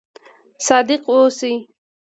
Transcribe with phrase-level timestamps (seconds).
[0.67, 1.55] صادق اوسئ